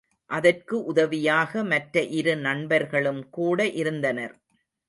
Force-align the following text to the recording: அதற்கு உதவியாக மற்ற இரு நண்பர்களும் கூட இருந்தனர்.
அதற்கு 0.29 0.75
உதவியாக 0.83 1.63
மற்ற 1.63 2.03
இரு 2.19 2.35
நண்பர்களும் 2.39 3.29
கூட 3.29 3.59
இருந்தனர். 3.75 4.35